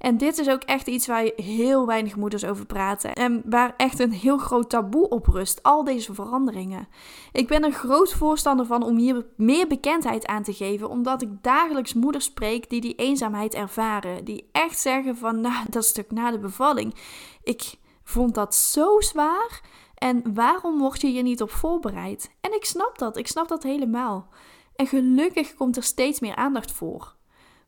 En 0.00 0.16
dit 0.16 0.38
is 0.38 0.48
ook 0.48 0.62
echt 0.62 0.86
iets 0.86 1.06
waar 1.06 1.30
heel 1.36 1.86
weinig 1.86 2.16
moeders 2.16 2.44
over 2.44 2.66
praten. 2.66 3.12
En 3.12 3.42
waar 3.44 3.74
echt 3.76 3.98
een 3.98 4.12
heel 4.12 4.38
groot 4.38 4.70
taboe 4.70 5.08
op 5.08 5.26
rust. 5.26 5.62
Al 5.62 5.84
deze 5.84 6.14
veranderingen. 6.14 6.88
Ik 7.32 7.48
ben 7.48 7.64
een 7.64 7.72
groot 7.72 8.12
voorstander 8.12 8.66
van 8.66 8.82
om 8.82 8.96
hier 8.96 9.26
meer 9.36 9.66
bekendheid 9.66 10.26
aan 10.26 10.42
te 10.42 10.52
geven. 10.52 10.88
Omdat 10.88 11.22
ik 11.22 11.42
dagelijks 11.42 11.94
moeders 11.94 12.24
spreek 12.24 12.70
die 12.70 12.80
die 12.80 12.94
eenzaamheid 12.94 13.54
ervaren. 13.54 14.24
Die 14.24 14.48
echt 14.52 14.78
zeggen 14.78 15.16
van, 15.16 15.40
nou, 15.40 15.66
dat 15.70 15.84
stuk 15.84 16.10
na 16.10 16.30
de 16.30 16.38
bevalling. 16.38 16.94
Ik 17.42 17.74
vond 18.04 18.34
dat 18.34 18.54
zo 18.54 19.00
zwaar. 19.00 19.60
En 19.94 20.34
waarom 20.34 20.78
word 20.78 21.00
je 21.00 21.06
hier 21.06 21.22
niet 21.22 21.42
op 21.42 21.50
voorbereid? 21.50 22.30
En 22.40 22.54
ik 22.54 22.64
snap 22.64 22.98
dat. 22.98 23.16
Ik 23.16 23.26
snap 23.26 23.48
dat 23.48 23.62
helemaal. 23.62 24.28
En 24.76 24.86
gelukkig 24.86 25.54
komt 25.54 25.76
er 25.76 25.82
steeds 25.82 26.20
meer 26.20 26.36
aandacht 26.36 26.72
voor. 26.72 27.18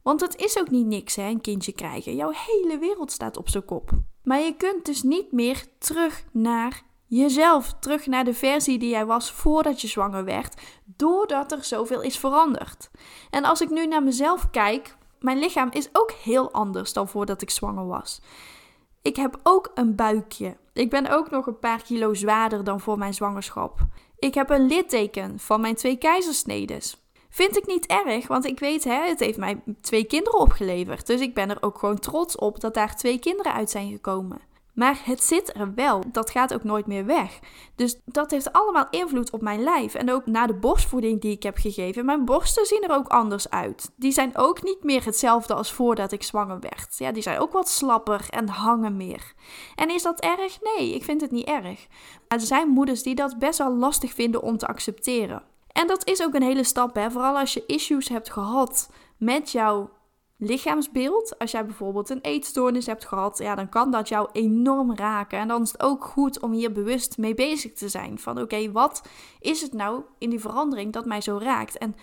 Want 0.02 0.20
het 0.20 0.36
is 0.36 0.58
ook 0.58 0.70
niet 0.70 0.86
niks, 0.86 1.16
hè, 1.16 1.28
een 1.28 1.40
kindje 1.40 1.72
krijgen. 1.72 2.16
Jouw 2.16 2.32
hele 2.34 2.78
wereld 2.78 3.12
staat 3.12 3.36
op 3.36 3.48
zijn 3.48 3.64
kop. 3.64 3.90
Maar 4.22 4.40
je 4.40 4.56
kunt 4.56 4.84
dus 4.84 5.02
niet 5.02 5.32
meer 5.32 5.64
terug 5.78 6.24
naar 6.32 6.82
jezelf, 7.06 7.74
terug 7.80 8.06
naar 8.06 8.24
de 8.24 8.34
versie 8.34 8.78
die 8.78 8.90
jij 8.90 9.06
was 9.06 9.32
voordat 9.32 9.80
je 9.80 9.88
zwanger 9.88 10.24
werd, 10.24 10.60
doordat 10.84 11.52
er 11.52 11.64
zoveel 11.64 12.02
is 12.02 12.18
veranderd. 12.18 12.90
En 13.30 13.44
als 13.44 13.60
ik 13.60 13.70
nu 13.70 13.86
naar 13.86 14.02
mezelf 14.02 14.50
kijk, 14.50 14.96
mijn 15.20 15.38
lichaam 15.38 15.68
is 15.70 15.88
ook 15.92 16.10
heel 16.10 16.52
anders 16.52 16.92
dan 16.92 17.08
voordat 17.08 17.42
ik 17.42 17.50
zwanger 17.50 17.86
was. 17.86 18.20
Ik 19.02 19.16
heb 19.16 19.40
ook 19.42 19.70
een 19.74 19.94
buikje. 19.94 20.56
Ik 20.72 20.90
ben 20.90 21.10
ook 21.10 21.30
nog 21.30 21.46
een 21.46 21.58
paar 21.58 21.82
kilo 21.82 22.14
zwaarder 22.14 22.64
dan 22.64 22.80
voor 22.80 22.98
mijn 22.98 23.14
zwangerschap. 23.14 23.80
Ik 24.18 24.34
heb 24.34 24.50
een 24.50 24.66
litteken 24.66 25.38
van 25.38 25.60
mijn 25.60 25.74
twee 25.74 25.96
keizersnedes. 25.96 27.01
Vind 27.32 27.56
ik 27.56 27.66
niet 27.66 27.86
erg, 27.86 28.26
want 28.26 28.44
ik 28.44 28.58
weet, 28.58 28.84
hè, 28.84 29.08
het 29.08 29.20
heeft 29.20 29.38
mij 29.38 29.62
twee 29.80 30.04
kinderen 30.04 30.38
opgeleverd. 30.38 31.06
Dus 31.06 31.20
ik 31.20 31.34
ben 31.34 31.50
er 31.50 31.62
ook 31.62 31.78
gewoon 31.78 31.98
trots 31.98 32.36
op 32.36 32.60
dat 32.60 32.74
daar 32.74 32.96
twee 32.96 33.18
kinderen 33.18 33.52
uit 33.52 33.70
zijn 33.70 33.90
gekomen. 33.90 34.40
Maar 34.74 35.00
het 35.04 35.22
zit 35.22 35.56
er 35.56 35.74
wel. 35.74 36.02
Dat 36.12 36.30
gaat 36.30 36.54
ook 36.54 36.64
nooit 36.64 36.86
meer 36.86 37.06
weg. 37.06 37.38
Dus 37.76 38.00
dat 38.04 38.30
heeft 38.30 38.52
allemaal 38.52 38.86
invloed 38.90 39.30
op 39.30 39.42
mijn 39.42 39.62
lijf. 39.62 39.94
En 39.94 40.10
ook 40.10 40.26
na 40.26 40.46
de 40.46 40.54
borstvoeding 40.54 41.20
die 41.20 41.32
ik 41.32 41.42
heb 41.42 41.56
gegeven. 41.56 42.04
Mijn 42.04 42.24
borsten 42.24 42.66
zien 42.66 42.82
er 42.82 42.94
ook 42.94 43.08
anders 43.08 43.50
uit. 43.50 43.90
Die 43.96 44.12
zijn 44.12 44.36
ook 44.36 44.62
niet 44.62 44.82
meer 44.82 45.04
hetzelfde 45.04 45.54
als 45.54 45.72
voordat 45.72 46.12
ik 46.12 46.22
zwanger 46.22 46.60
werd. 46.60 46.98
Ja, 46.98 47.12
die 47.12 47.22
zijn 47.22 47.38
ook 47.38 47.52
wat 47.52 47.68
slapper 47.68 48.26
en 48.30 48.48
hangen 48.48 48.96
meer. 48.96 49.32
En 49.74 49.90
is 49.90 50.02
dat 50.02 50.20
erg? 50.20 50.58
Nee, 50.76 50.94
ik 50.94 51.04
vind 51.04 51.20
het 51.20 51.30
niet 51.30 51.46
erg. 51.46 51.86
Maar 52.28 52.38
er 52.38 52.46
zijn 52.46 52.68
moeders 52.68 53.02
die 53.02 53.14
dat 53.14 53.38
best 53.38 53.58
wel 53.58 53.74
lastig 53.74 54.12
vinden 54.12 54.42
om 54.42 54.56
te 54.58 54.66
accepteren. 54.66 55.42
En 55.72 55.86
dat 55.86 56.08
is 56.08 56.22
ook 56.22 56.34
een 56.34 56.42
hele 56.42 56.64
stap, 56.64 56.94
hè? 56.94 57.10
vooral 57.10 57.38
als 57.38 57.54
je 57.54 57.66
issues 57.66 58.08
hebt 58.08 58.30
gehad 58.30 58.90
met 59.16 59.50
jouw 59.50 59.90
lichaamsbeeld. 60.36 61.38
Als 61.38 61.50
jij 61.50 61.66
bijvoorbeeld 61.66 62.10
een 62.10 62.20
eetstoornis 62.20 62.86
hebt 62.86 63.04
gehad, 63.04 63.38
ja, 63.38 63.54
dan 63.54 63.68
kan 63.68 63.90
dat 63.90 64.08
jou 64.08 64.28
enorm 64.32 64.94
raken. 64.96 65.38
En 65.38 65.48
dan 65.48 65.62
is 65.62 65.72
het 65.72 65.82
ook 65.82 66.04
goed 66.04 66.40
om 66.40 66.52
hier 66.52 66.72
bewust 66.72 67.18
mee 67.18 67.34
bezig 67.34 67.72
te 67.72 67.88
zijn. 67.88 68.18
Van 68.18 68.40
oké, 68.40 68.72
wat 68.72 69.02
is 69.40 69.60
het 69.60 69.72
nou 69.72 70.02
in 70.18 70.30
die 70.30 70.40
verandering 70.40 70.92
dat 70.92 71.04
mij 71.04 71.20
zo 71.20 71.38
raakt? 71.42 71.78
En 71.78 71.94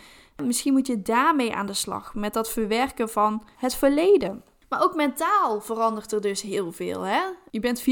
misschien 0.44 0.74
moet 0.74 0.88
je 0.88 1.02
daarmee 1.02 1.54
aan 1.54 1.66
de 1.66 1.74
slag, 1.74 2.16
met 2.16 2.34
dat 2.34 2.50
verwerken 2.50 3.10
van 3.10 3.44
het 3.58 3.76
verleden. 3.76 4.44
Maar 4.70 4.84
ook 4.84 4.96
mentaal 4.96 5.62
verandert 5.62 6.12
er 6.12 6.22
dus 6.22 6.42
heel 6.42 6.72
veel. 6.72 7.02
Hè? 7.02 7.22
Je 7.52 7.60
bent 7.60 7.82
24-7 7.82 7.84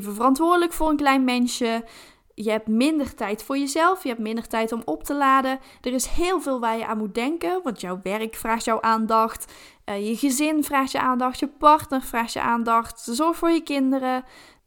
verantwoordelijk 0.00 0.72
voor 0.72 0.90
een 0.90 0.96
klein 0.96 1.24
mensje. 1.24 1.84
Je 2.44 2.50
hebt 2.50 2.66
minder 2.66 3.14
tijd 3.14 3.42
voor 3.42 3.58
jezelf. 3.58 4.02
Je 4.02 4.08
hebt 4.08 4.20
minder 4.20 4.46
tijd 4.46 4.72
om 4.72 4.82
op 4.84 5.04
te 5.04 5.14
laden. 5.14 5.58
Er 5.80 5.92
is 5.92 6.06
heel 6.06 6.40
veel 6.40 6.60
waar 6.60 6.78
je 6.78 6.86
aan 6.86 6.98
moet 6.98 7.14
denken. 7.14 7.60
Want 7.62 7.80
jouw 7.80 8.00
werk 8.02 8.34
vraagt 8.34 8.64
jouw 8.64 8.80
aandacht. 8.80 9.52
Uh, 9.84 10.08
je 10.08 10.16
gezin 10.16 10.64
vraagt 10.64 10.90
je 10.90 11.00
aandacht. 11.00 11.38
Je 11.38 11.48
partner 11.48 12.02
vraagt 12.02 12.32
je 12.32 12.40
aandacht. 12.40 13.00
Zorg 13.10 13.36
voor 13.36 13.50
je 13.50 13.62
kinderen 13.62 14.24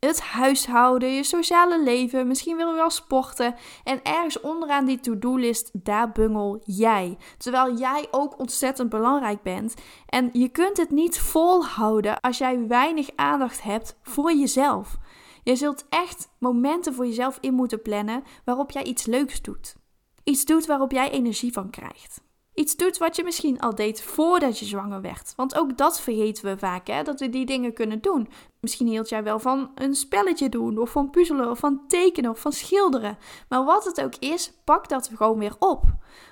het 0.08 0.22
huishouden, 0.22 1.10
je 1.10 1.24
sociale 1.24 1.84
leven, 1.84 2.28
misschien 2.28 2.56
wil 2.56 2.70
je 2.70 2.76
wel 2.76 2.90
sporten. 2.90 3.56
En 3.84 4.00
ergens 4.04 4.40
onderaan 4.40 4.86
die 4.86 5.00
to-do-list, 5.00 5.70
daar 5.74 6.12
bungel 6.12 6.62
jij. 6.66 7.18
Terwijl 7.38 7.78
jij 7.78 8.08
ook 8.12 8.40
ontzettend 8.40 8.90
belangrijk 8.90 9.42
bent. 9.42 9.74
En 10.06 10.30
je 10.34 10.50
kunt 10.50 10.78
het 10.78 10.90
niet 10.90 11.20
volhouden 11.20 12.20
als 12.20 12.38
jij 12.38 12.68
weinig 12.68 13.10
aandacht 13.16 13.64
hebt 13.64 13.98
voor 14.02 14.34
jezelf. 14.34 14.98
Je 15.44 15.56
zult 15.56 15.86
echt 15.90 16.30
momenten 16.40 16.94
voor 16.94 17.06
jezelf 17.06 17.38
in 17.42 17.54
moeten 17.54 17.82
plannen 17.82 18.24
waarop 18.46 18.72
jij 18.72 18.84
iets 18.84 19.06
leuks 19.06 19.42
doet. 19.42 19.76
Iets 20.24 20.46
doet 20.46 20.66
waarop 20.66 20.92
jij 20.92 21.12
energie 21.12 21.54
van 21.54 21.70
krijgt. 21.70 22.22
Iets 22.54 22.76
doet 22.76 22.98
wat 22.98 23.16
je 23.16 23.24
misschien 23.24 23.60
al 23.60 23.76
deed 23.76 24.02
voordat 24.02 24.60
je 24.60 24.66
zwanger 24.66 25.02
werd. 25.02 25.34
Want 25.36 25.56
ook 25.56 25.78
dat 25.78 26.02
vergeten 26.02 26.46
we 26.46 26.58
vaak, 26.58 26.88
hè? 26.88 27.04
dat 27.04 27.20
we 27.20 27.30
die 27.30 27.46
dingen 27.46 27.74
kunnen 27.74 28.02
doen. 28.02 28.28
Misschien 28.60 28.88
hield 28.88 29.10
jij 29.10 29.24
wel 29.24 29.40
van 29.40 29.72
een 29.76 29.96
spelletje 29.96 30.50
doen, 30.50 30.78
of 30.78 30.90
van 30.90 31.10
puzzelen, 31.10 31.50
of 31.50 31.60
van 31.60 31.82
tekenen, 31.88 32.32
of 32.32 32.40
van 32.40 32.52
schilderen. 32.52 33.18
Maar 33.50 33.66
wat 33.66 33.86
het 33.86 34.02
ook 34.02 34.16
is, 34.16 34.54
pak 34.64 34.90
dat 34.90 35.12
gewoon 35.16 35.38
weer 35.38 35.56
op. 35.60 35.84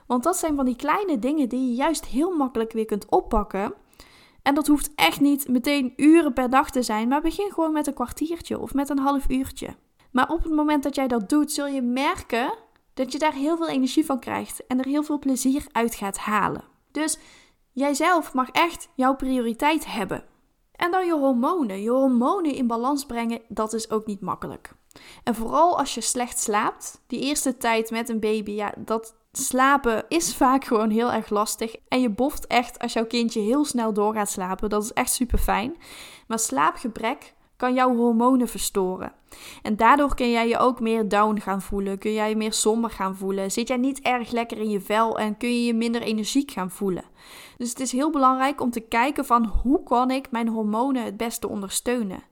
Want 0.08 0.24
dat 0.24 0.38
zijn 0.38 0.56
van 0.56 0.66
die 0.66 0.76
kleine 0.76 1.20
dingen 1.20 1.50
die 1.50 1.70
je 1.70 1.74
juist 1.74 2.06
heel 2.06 2.36
makkelijk 2.36 2.72
weer 2.72 2.86
kunt 2.86 3.10
oppakken. 3.10 3.74
En 4.50 4.56
dat 4.56 4.68
hoeft 4.68 4.92
echt 4.96 5.20
niet 5.20 5.48
meteen 5.48 5.94
uren 5.96 6.34
per 6.34 6.50
dag 6.50 6.72
te 6.72 6.82
zijn, 6.82 7.08
maar 7.08 7.22
begin 7.22 7.52
gewoon 7.52 7.74
met 7.74 7.88
een 7.88 7.94
kwartiertje 7.94 8.60
of 8.60 8.74
met 8.74 8.90
een 8.90 9.00
half 9.00 9.30
uurtje. 9.30 9.76
Maar 10.12 10.30
op 10.30 10.44
het 10.44 10.54
moment 10.54 10.84
dat 10.84 10.96
jij 10.96 11.08
dat 11.08 11.30
doet, 11.30 11.52
zul 11.52 11.68
je 11.68 11.82
merken 11.82 12.54
dat 12.94 13.12
je 13.12 13.20
daar 13.20 13.34
heel 13.34 13.58
veel 13.58 13.68
energie 13.68 14.06
van 14.06 14.20
krijgt 14.20 14.68
en 14.68 14.80
er 14.80 14.86
heel 14.86 15.04
veel 15.04 15.20
plezier 15.20 15.66
uit 15.72 15.96
gaat 15.96 16.18
halen. 16.18 16.64
Dus 16.92 17.20
jijzelf 17.72 18.34
mag 18.34 18.50
echt 18.50 18.90
jouw 18.96 19.16
prioriteit 19.16 19.86
hebben. 19.86 20.24
En 20.72 20.92
dan 20.92 21.06
je 21.06 21.14
hormonen. 21.14 21.82
Je 21.82 21.90
hormonen 21.90 22.54
in 22.54 22.68
balans 22.68 23.06
brengen, 23.06 23.42
dat 23.48 23.74
is 23.74 23.90
ook 23.90 24.06
niet 24.06 24.22
makkelijk. 24.22 24.74
En 25.24 25.36
vooral 25.36 25.78
als 25.78 25.94
je 25.94 26.02
slecht 26.02 26.40
slaapt, 26.40 27.02
die 27.08 27.20
eerste 27.20 27.58
tijd 27.58 27.92
met 27.92 28.10
een 28.10 28.20
baby, 28.20 28.52
ja, 28.52 28.74
dat 28.78 29.16
slapen 29.40 30.06
is 30.08 30.36
vaak 30.36 30.66
gewoon 30.66 30.90
heel 30.90 31.12
erg 31.12 31.30
lastig. 31.30 31.76
En 31.88 32.02
je 32.02 32.10
boft 32.10 32.48
echt 32.48 32.80
als 32.80 32.94
jouw 32.94 33.06
kindje 33.06 33.42
heel 33.42 33.66
snel 33.66 33.94
door 33.94 34.14
gaat 34.14 34.30
slapen. 34.30 34.70
Dat 34.70 34.84
is 34.84 34.94
echt 34.94 35.12
super 35.12 35.38
fijn. 35.38 35.76
Maar 36.28 36.40
slaapgebrek 36.40 37.34
kan 37.58 37.74
jouw 37.74 37.96
hormonen 37.96 38.48
verstoren. 38.48 39.14
En 39.62 39.76
daardoor 39.76 40.16
kun 40.16 40.32
jij 40.32 40.48
je 40.48 40.58
ook 40.58 40.80
meer 40.80 41.08
down 41.08 41.40
gaan 41.40 41.62
voelen. 41.62 41.98
Kun 41.98 42.14
jij 42.14 42.30
je 42.30 42.36
meer 42.36 42.54
somber 42.54 42.90
gaan 42.90 43.16
voelen. 43.16 43.52
Zit 43.52 43.68
jij 43.68 43.78
niet 43.78 44.02
erg 44.02 44.32
lekker 44.32 44.58
in 44.58 44.70
je 44.70 44.82
vel 44.82 45.20
en 45.20 45.38
kun 45.38 45.50
je 45.50 45.66
je 45.66 45.74
minder 45.74 46.02
energiek 46.02 46.52
gaan 46.52 46.72
voelen. 46.72 47.04
Dus 47.58 47.70
het 47.70 47.80
is 47.80 47.92
heel 47.92 48.10
belangrijk 48.10 48.62
om 48.62 48.72
te 48.72 48.80
kijken 48.80 49.26
van 49.26 49.46
hoe 49.46 49.84
kan 49.84 50.12
ik 50.12 50.32
mijn 50.32 50.48
hormonen 50.48 51.04
het 51.04 51.18
beste 51.18 51.48
ondersteunen. 51.48 52.24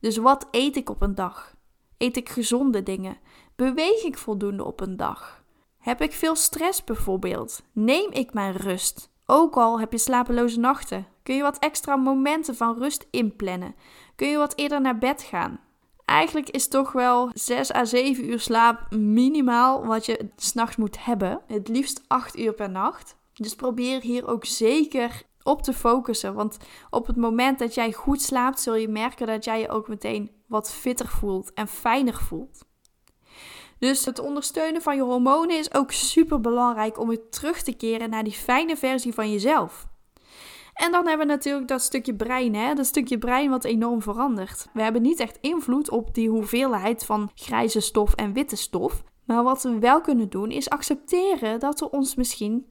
Dus 0.00 0.16
wat 0.16 0.48
eet 0.50 0.76
ik 0.76 0.90
op 0.90 1.02
een 1.02 1.14
dag? 1.14 1.54
Eet 1.98 2.16
ik 2.16 2.28
gezonde 2.28 2.82
dingen? 2.82 3.16
Beweeg 3.56 4.02
ik 4.02 4.18
voldoende 4.18 4.64
op 4.64 4.80
een 4.80 4.96
dag? 4.96 5.41
Heb 5.82 6.00
ik 6.00 6.12
veel 6.12 6.36
stress 6.36 6.84
bijvoorbeeld? 6.84 7.62
Neem 7.72 8.10
ik 8.10 8.34
mijn 8.34 8.56
rust? 8.56 9.10
Ook 9.26 9.56
al 9.56 9.80
heb 9.80 9.92
je 9.92 9.98
slapeloze 9.98 10.58
nachten, 10.58 11.06
kun 11.22 11.34
je 11.34 11.42
wat 11.42 11.58
extra 11.58 11.96
momenten 11.96 12.56
van 12.56 12.78
rust 12.78 13.06
inplannen. 13.10 13.74
Kun 14.16 14.28
je 14.28 14.36
wat 14.36 14.56
eerder 14.56 14.80
naar 14.80 14.98
bed 14.98 15.22
gaan. 15.22 15.60
Eigenlijk 16.04 16.48
is 16.48 16.68
toch 16.68 16.92
wel 16.92 17.30
6 17.32 17.74
à 17.74 17.84
7 17.84 18.30
uur 18.30 18.40
slaap 18.40 18.94
minimaal 18.94 19.86
wat 19.86 20.06
je 20.06 20.30
s'nachts 20.36 20.76
moet 20.76 21.04
hebben. 21.04 21.40
Het 21.46 21.68
liefst 21.68 22.04
8 22.06 22.38
uur 22.38 22.52
per 22.52 22.70
nacht. 22.70 23.16
Dus 23.32 23.54
probeer 23.54 24.00
hier 24.00 24.26
ook 24.26 24.44
zeker 24.44 25.22
op 25.42 25.62
te 25.62 25.72
focussen. 25.72 26.34
Want 26.34 26.56
op 26.90 27.06
het 27.06 27.16
moment 27.16 27.58
dat 27.58 27.74
jij 27.74 27.92
goed 27.92 28.22
slaapt, 28.22 28.60
zul 28.60 28.74
je 28.74 28.88
merken 28.88 29.26
dat 29.26 29.44
jij 29.44 29.60
je 29.60 29.68
ook 29.68 29.88
meteen 29.88 30.30
wat 30.46 30.72
fitter 30.72 31.08
voelt 31.08 31.52
en 31.52 31.68
fijner 31.68 32.14
voelt. 32.14 32.64
Dus 33.82 34.04
het 34.04 34.18
ondersteunen 34.18 34.82
van 34.82 34.96
je 34.96 35.02
hormonen 35.02 35.58
is 35.58 35.74
ook 35.74 35.92
super 35.92 36.40
belangrijk 36.40 36.98
om 36.98 37.08
weer 37.08 37.28
terug 37.30 37.62
te 37.62 37.72
keren 37.72 38.10
naar 38.10 38.24
die 38.24 38.32
fijne 38.32 38.76
versie 38.76 39.14
van 39.14 39.30
jezelf. 39.30 39.86
En 40.74 40.92
dan 40.92 41.06
hebben 41.06 41.26
we 41.26 41.32
natuurlijk 41.32 41.68
dat 41.68 41.82
stukje 41.82 42.14
brein, 42.14 42.54
hè? 42.54 42.74
dat 42.74 42.86
stukje 42.86 43.18
brein 43.18 43.50
wat 43.50 43.64
enorm 43.64 44.02
verandert. 44.02 44.68
We 44.72 44.82
hebben 44.82 45.02
niet 45.02 45.20
echt 45.20 45.38
invloed 45.40 45.90
op 45.90 46.14
die 46.14 46.28
hoeveelheid 46.28 47.04
van 47.04 47.30
grijze 47.34 47.80
stof 47.80 48.14
en 48.14 48.32
witte 48.32 48.56
stof. 48.56 49.02
Maar 49.24 49.42
wat 49.42 49.62
we 49.62 49.78
wel 49.78 50.00
kunnen 50.00 50.28
doen 50.28 50.50
is 50.50 50.70
accepteren 50.70 51.60
dat 51.60 51.80
we 51.80 51.90
ons 51.90 52.14
misschien 52.14 52.66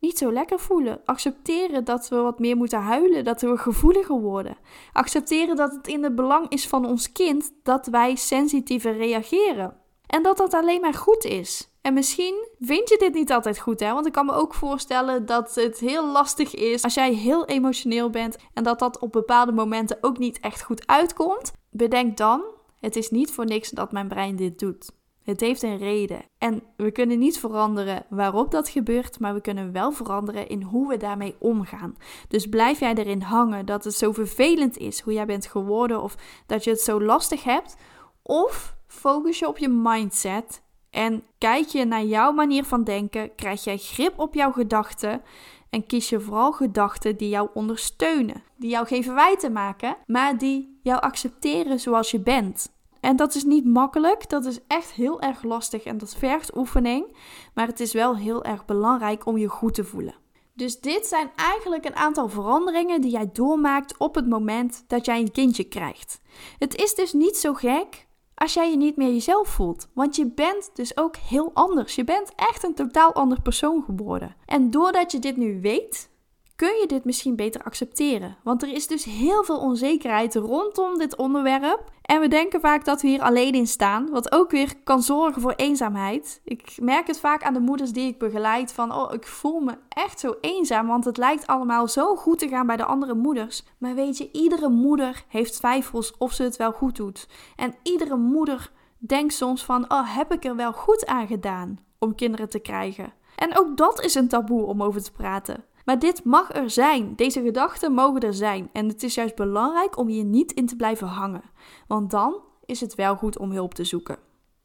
niet 0.00 0.18
zo 0.18 0.32
lekker 0.32 0.58
voelen. 0.58 1.00
Accepteren 1.04 1.84
dat 1.84 2.08
we 2.08 2.16
wat 2.16 2.38
meer 2.38 2.56
moeten 2.56 2.80
huilen, 2.80 3.24
dat 3.24 3.40
we 3.40 3.56
gevoeliger 3.56 4.20
worden. 4.20 4.56
Accepteren 4.92 5.56
dat 5.56 5.72
het 5.72 5.86
in 5.86 6.02
het 6.02 6.14
belang 6.14 6.48
is 6.48 6.68
van 6.68 6.86
ons 6.86 7.12
kind 7.12 7.52
dat 7.62 7.86
wij 7.86 8.16
sensitiever 8.16 8.96
reageren. 8.96 9.86
En 10.08 10.22
dat 10.22 10.36
dat 10.36 10.54
alleen 10.54 10.80
maar 10.80 10.94
goed 10.94 11.24
is. 11.24 11.70
En 11.80 11.94
misschien 11.94 12.48
vind 12.60 12.88
je 12.88 12.98
dit 12.98 13.14
niet 13.14 13.32
altijd 13.32 13.58
goed, 13.58 13.80
hè? 13.80 13.92
Want 13.92 14.06
ik 14.06 14.12
kan 14.12 14.26
me 14.26 14.32
ook 14.32 14.54
voorstellen 14.54 15.26
dat 15.26 15.54
het 15.54 15.78
heel 15.78 16.06
lastig 16.06 16.54
is 16.54 16.82
als 16.82 16.94
jij 16.94 17.12
heel 17.12 17.46
emotioneel 17.46 18.10
bent 18.10 18.36
en 18.54 18.64
dat 18.64 18.78
dat 18.78 18.98
op 18.98 19.12
bepaalde 19.12 19.52
momenten 19.52 19.98
ook 20.00 20.18
niet 20.18 20.40
echt 20.40 20.62
goed 20.62 20.86
uitkomt. 20.86 21.52
Bedenk 21.70 22.16
dan, 22.16 22.42
het 22.80 22.96
is 22.96 23.10
niet 23.10 23.30
voor 23.30 23.44
niks 23.44 23.70
dat 23.70 23.92
mijn 23.92 24.08
brein 24.08 24.36
dit 24.36 24.58
doet. 24.58 24.90
Het 25.22 25.40
heeft 25.40 25.62
een 25.62 25.78
reden. 25.78 26.24
En 26.38 26.62
we 26.76 26.90
kunnen 26.90 27.18
niet 27.18 27.38
veranderen 27.38 28.04
waarop 28.08 28.50
dat 28.50 28.68
gebeurt, 28.68 29.20
maar 29.20 29.34
we 29.34 29.40
kunnen 29.40 29.72
wel 29.72 29.92
veranderen 29.92 30.48
in 30.48 30.62
hoe 30.62 30.88
we 30.88 30.96
daarmee 30.96 31.36
omgaan. 31.38 31.96
Dus 32.28 32.46
blijf 32.46 32.80
jij 32.80 32.94
erin 32.94 33.22
hangen 33.22 33.66
dat 33.66 33.84
het 33.84 33.94
zo 33.94 34.12
vervelend 34.12 34.78
is 34.78 35.00
hoe 35.00 35.12
jij 35.12 35.26
bent 35.26 35.46
geworden 35.46 36.02
of 36.02 36.16
dat 36.46 36.64
je 36.64 36.70
het 36.70 36.80
zo 36.80 37.00
lastig 37.02 37.44
hebt, 37.44 37.76
of 38.22 38.76
focus 38.88 39.38
je 39.38 39.48
op 39.48 39.58
je 39.58 39.68
mindset 39.68 40.62
en 40.90 41.22
kijk 41.38 41.66
je 41.66 41.84
naar 41.84 42.04
jouw 42.04 42.32
manier 42.32 42.64
van 42.64 42.84
denken, 42.84 43.34
krijg 43.34 43.64
jij 43.64 43.76
grip 43.78 44.18
op 44.18 44.34
jouw 44.34 44.52
gedachten 44.52 45.22
en 45.70 45.86
kies 45.86 46.08
je 46.08 46.20
vooral 46.20 46.52
gedachten 46.52 47.16
die 47.16 47.28
jou 47.28 47.48
ondersteunen, 47.54 48.42
die 48.56 48.70
jou 48.70 48.86
geen 48.86 49.02
verwijten 49.02 49.52
maken, 49.52 49.96
maar 50.06 50.38
die 50.38 50.78
jou 50.82 51.00
accepteren 51.00 51.80
zoals 51.80 52.10
je 52.10 52.20
bent. 52.20 52.76
En 53.00 53.16
dat 53.16 53.34
is 53.34 53.44
niet 53.44 53.64
makkelijk, 53.64 54.28
dat 54.28 54.44
is 54.44 54.58
echt 54.66 54.90
heel 54.90 55.20
erg 55.20 55.42
lastig 55.42 55.84
en 55.84 55.98
dat 55.98 56.16
vergt 56.16 56.56
oefening, 56.56 57.16
maar 57.54 57.66
het 57.66 57.80
is 57.80 57.92
wel 57.92 58.16
heel 58.16 58.44
erg 58.44 58.64
belangrijk 58.64 59.26
om 59.26 59.38
je 59.38 59.48
goed 59.48 59.74
te 59.74 59.84
voelen. 59.84 60.14
Dus 60.54 60.80
dit 60.80 61.06
zijn 61.06 61.30
eigenlijk 61.36 61.84
een 61.84 61.96
aantal 61.96 62.28
veranderingen 62.28 63.00
die 63.00 63.10
jij 63.10 63.30
doormaakt 63.32 63.98
op 63.98 64.14
het 64.14 64.28
moment 64.28 64.84
dat 64.86 65.04
jij 65.04 65.20
een 65.20 65.32
kindje 65.32 65.64
krijgt. 65.64 66.20
Het 66.58 66.76
is 66.76 66.94
dus 66.94 67.12
niet 67.12 67.36
zo 67.36 67.54
gek 67.54 68.07
als 68.38 68.54
jij 68.54 68.70
je 68.70 68.76
niet 68.76 68.96
meer 68.96 69.12
jezelf 69.12 69.48
voelt. 69.48 69.88
Want 69.92 70.16
je 70.16 70.26
bent 70.26 70.70
dus 70.74 70.96
ook 70.96 71.16
heel 71.16 71.50
anders. 71.54 71.94
Je 71.94 72.04
bent 72.04 72.32
echt 72.36 72.64
een 72.64 72.74
totaal 72.74 73.14
ander 73.14 73.42
persoon 73.42 73.82
geworden. 73.82 74.34
En 74.46 74.70
doordat 74.70 75.12
je 75.12 75.18
dit 75.18 75.36
nu 75.36 75.60
weet, 75.60 76.10
kun 76.58 76.76
je 76.80 76.86
dit 76.86 77.04
misschien 77.04 77.36
beter 77.36 77.62
accepteren. 77.62 78.36
Want 78.42 78.62
er 78.62 78.68
is 78.72 78.86
dus 78.86 79.04
heel 79.04 79.44
veel 79.44 79.58
onzekerheid 79.58 80.34
rondom 80.34 80.98
dit 80.98 81.16
onderwerp. 81.16 81.90
En 82.02 82.20
we 82.20 82.28
denken 82.28 82.60
vaak 82.60 82.84
dat 82.84 83.02
we 83.02 83.08
hier 83.08 83.22
alleen 83.22 83.52
in 83.52 83.66
staan, 83.66 84.10
wat 84.10 84.32
ook 84.32 84.50
weer 84.50 84.74
kan 84.84 85.02
zorgen 85.02 85.42
voor 85.42 85.52
eenzaamheid. 85.56 86.40
Ik 86.44 86.76
merk 86.80 87.06
het 87.06 87.20
vaak 87.20 87.42
aan 87.42 87.52
de 87.52 87.60
moeders 87.60 87.92
die 87.92 88.08
ik 88.08 88.18
begeleid 88.18 88.72
van, 88.72 88.94
oh, 88.94 89.12
ik 89.12 89.26
voel 89.26 89.60
me 89.60 89.78
echt 89.88 90.20
zo 90.20 90.34
eenzaam, 90.40 90.86
want 90.86 91.04
het 91.04 91.16
lijkt 91.16 91.46
allemaal 91.46 91.88
zo 91.88 92.16
goed 92.16 92.38
te 92.38 92.48
gaan 92.48 92.66
bij 92.66 92.76
de 92.76 92.84
andere 92.84 93.14
moeders. 93.14 93.64
Maar 93.78 93.94
weet 93.94 94.18
je, 94.18 94.28
iedere 94.32 94.68
moeder 94.68 95.24
heeft 95.28 95.54
twijfels 95.54 96.16
of 96.16 96.32
ze 96.32 96.42
het 96.42 96.56
wel 96.56 96.72
goed 96.72 96.96
doet. 96.96 97.28
En 97.56 97.74
iedere 97.82 98.16
moeder 98.16 98.70
denkt 98.98 99.34
soms 99.34 99.64
van, 99.64 99.92
oh, 99.92 100.16
heb 100.16 100.32
ik 100.32 100.44
er 100.44 100.56
wel 100.56 100.72
goed 100.72 101.06
aan 101.06 101.26
gedaan 101.26 101.78
om 101.98 102.14
kinderen 102.14 102.48
te 102.48 102.58
krijgen? 102.58 103.12
En 103.36 103.58
ook 103.58 103.76
dat 103.76 104.04
is 104.04 104.14
een 104.14 104.28
taboe 104.28 104.64
om 104.64 104.82
over 104.82 105.02
te 105.02 105.12
praten. 105.12 105.64
Maar 105.88 105.98
dit 105.98 106.24
mag 106.24 106.54
er 106.54 106.70
zijn. 106.70 107.12
Deze 107.16 107.42
gedachten 107.42 107.92
mogen 107.92 108.20
er 108.20 108.34
zijn. 108.34 108.70
En 108.72 108.88
het 108.88 109.02
is 109.02 109.14
juist 109.14 109.34
belangrijk 109.34 109.98
om 109.98 110.08
hier 110.08 110.24
niet 110.24 110.52
in 110.52 110.66
te 110.66 110.76
blijven 110.76 111.06
hangen. 111.06 111.42
Want 111.86 112.10
dan 112.10 112.40
is 112.64 112.80
het 112.80 112.94
wel 112.94 113.16
goed 113.16 113.38
om 113.38 113.50
hulp 113.50 113.74
te 113.74 113.84
zoeken. 113.84 114.18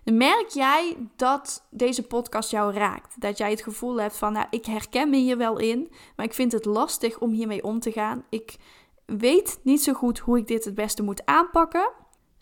Merk 0.03 0.47
jij 0.47 0.97
dat 1.15 1.67
deze 1.69 2.03
podcast 2.03 2.51
jou 2.51 2.73
raakt? 2.73 3.21
Dat 3.21 3.37
jij 3.37 3.49
het 3.49 3.61
gevoel 3.61 4.01
hebt 4.01 4.17
van, 4.17 4.33
nou, 4.33 4.47
ik 4.49 4.65
herken 4.65 5.09
me 5.09 5.17
hier 5.17 5.37
wel 5.37 5.59
in, 5.59 5.91
maar 6.15 6.25
ik 6.25 6.33
vind 6.33 6.51
het 6.51 6.65
lastig 6.65 7.19
om 7.19 7.31
hiermee 7.31 7.63
om 7.63 7.79
te 7.79 7.91
gaan. 7.91 8.25
Ik 8.29 8.55
weet 9.05 9.59
niet 9.63 9.83
zo 9.83 9.93
goed 9.93 10.19
hoe 10.19 10.37
ik 10.37 10.47
dit 10.47 10.65
het 10.65 10.75
beste 10.75 11.03
moet 11.03 11.25
aanpakken. 11.25 11.91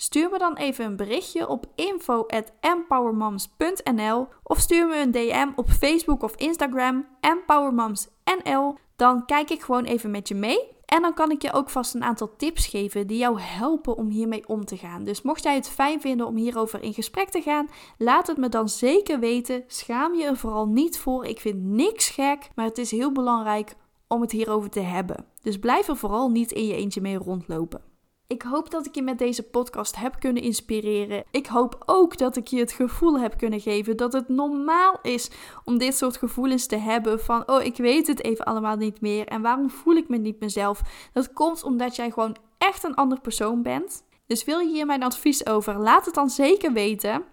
Stuur 0.01 0.29
me 0.29 0.37
dan 0.37 0.55
even 0.55 0.85
een 0.85 0.95
berichtje 0.95 1.47
op 1.47 1.65
info@empowermoms.nl 1.75 4.27
of 4.43 4.59
stuur 4.59 4.87
me 4.87 5.01
een 5.01 5.11
DM 5.11 5.49
op 5.55 5.69
Facebook 5.69 6.23
of 6.23 6.35
Instagram 6.35 7.07
empowermomsnl. 7.19 8.77
Dan 8.95 9.25
kijk 9.25 9.49
ik 9.49 9.61
gewoon 9.61 9.83
even 9.83 10.11
met 10.11 10.27
je 10.27 10.35
mee 10.35 10.79
En 10.85 11.01
dan 11.01 11.13
kan 11.13 11.31
ik 11.31 11.41
je 11.41 11.53
ook 11.53 11.69
vast 11.69 11.93
een 11.93 12.03
aantal 12.03 12.35
tips 12.37 12.67
geven 12.67 13.07
die 13.07 13.17
jou 13.17 13.41
helpen 13.41 13.97
om 13.97 14.09
hiermee 14.09 14.47
om 14.47 14.65
te 14.65 14.77
gaan. 14.77 15.03
Dus 15.03 15.21
mocht 15.21 15.43
jij 15.43 15.55
het 15.55 15.69
fijn 15.69 16.01
vinden 16.01 16.27
om 16.27 16.35
hierover 16.35 16.83
in 16.83 16.93
gesprek 16.93 17.29
te 17.29 17.41
gaan, 17.41 17.69
laat 17.97 18.27
het 18.27 18.37
me 18.37 18.49
dan 18.49 18.69
zeker 18.69 19.19
weten. 19.19 19.63
Schaam 19.67 20.15
je 20.15 20.23
er 20.23 20.37
vooral 20.37 20.67
niet 20.67 20.99
voor. 20.99 21.25
Ik 21.25 21.39
vind 21.39 21.63
niks 21.63 22.09
gek, 22.09 22.49
maar 22.55 22.65
het 22.65 22.77
is 22.77 22.91
heel 22.91 23.11
belangrijk 23.11 23.75
om 24.07 24.21
het 24.21 24.31
hierover 24.31 24.69
te 24.69 24.79
hebben. 24.79 25.25
Dus 25.41 25.59
blijf 25.59 25.87
er 25.87 25.97
vooral 25.97 26.29
niet 26.29 26.51
in 26.51 26.65
je 26.65 26.75
eentje 26.75 27.01
mee 27.01 27.17
rondlopen. 27.17 27.90
Ik 28.31 28.41
hoop 28.41 28.69
dat 28.69 28.85
ik 28.85 28.95
je 28.95 29.01
met 29.01 29.17
deze 29.17 29.43
podcast 29.43 29.95
heb 29.95 30.15
kunnen 30.19 30.43
inspireren. 30.43 31.23
Ik 31.31 31.47
hoop 31.47 31.83
ook 31.85 32.17
dat 32.17 32.35
ik 32.35 32.47
je 32.47 32.59
het 32.59 32.71
gevoel 32.71 33.19
heb 33.19 33.37
kunnen 33.37 33.59
geven 33.61 33.97
dat 33.97 34.13
het 34.13 34.29
normaal 34.29 34.99
is 35.01 35.29
om 35.63 35.77
dit 35.77 35.97
soort 35.97 36.17
gevoelens 36.17 36.65
te 36.65 36.75
hebben 36.75 37.19
van 37.19 37.43
oh 37.49 37.63
ik 37.63 37.77
weet 37.77 38.07
het 38.07 38.23
even 38.23 38.45
allemaal 38.45 38.75
niet 38.75 39.01
meer 39.01 39.27
en 39.27 39.41
waarom 39.41 39.69
voel 39.69 39.95
ik 39.95 40.09
me 40.09 40.17
niet 40.17 40.39
mezelf. 40.39 40.81
Dat 41.13 41.33
komt 41.33 41.63
omdat 41.63 41.95
jij 41.95 42.11
gewoon 42.11 42.37
echt 42.57 42.83
een 42.83 42.95
ander 42.95 43.21
persoon 43.21 43.61
bent. 43.61 44.03
Dus 44.27 44.43
wil 44.43 44.59
je 44.59 44.71
hier 44.71 44.85
mijn 44.85 45.03
advies 45.03 45.45
over? 45.45 45.79
Laat 45.79 46.05
het 46.05 46.15
dan 46.15 46.29
zeker 46.29 46.73
weten. 46.73 47.23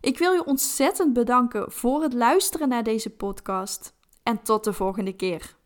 Ik 0.00 0.18
wil 0.18 0.32
je 0.32 0.44
ontzettend 0.44 1.12
bedanken 1.12 1.72
voor 1.72 2.02
het 2.02 2.12
luisteren 2.12 2.68
naar 2.68 2.82
deze 2.82 3.10
podcast 3.10 3.94
en 4.22 4.42
tot 4.42 4.64
de 4.64 4.72
volgende 4.72 5.12
keer. 5.12 5.60